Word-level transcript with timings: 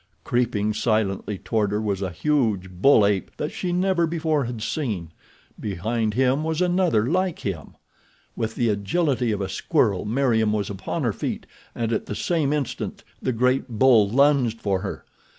Creeping 0.23 0.73
silently 0.73 1.37
toward 1.37 1.69
her 1.69 1.79
was 1.79 2.01
a 2.01 2.09
huge 2.09 2.71
bull 2.71 3.05
ape 3.05 3.29
that 3.37 3.51
she 3.51 3.71
never 3.71 4.07
before 4.07 4.45
had 4.45 4.59
seen. 4.63 5.11
Behind 5.59 6.15
him 6.15 6.43
was 6.43 6.59
another 6.59 7.05
like 7.05 7.37
him. 7.41 7.75
With 8.35 8.55
the 8.55 8.69
agility 8.69 9.31
of 9.31 9.41
a 9.41 9.47
squirrel 9.47 10.05
Meriem 10.05 10.53
was 10.53 10.71
upon 10.71 11.03
her 11.03 11.13
feet 11.13 11.45
and 11.75 11.93
at 11.93 12.07
the 12.07 12.15
same 12.15 12.51
instant 12.51 13.03
the 13.21 13.31
great 13.31 13.69
bull 13.69 14.09
lunged 14.09 14.59
for 14.59 14.79
her. 14.81 15.05